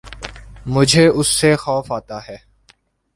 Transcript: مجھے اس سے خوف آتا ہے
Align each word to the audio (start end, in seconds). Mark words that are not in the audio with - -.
مجھے 0.65 1.05
اس 1.07 1.27
سے 1.39 1.55
خوف 1.55 1.91
آتا 1.91 2.19
ہے 2.27 2.37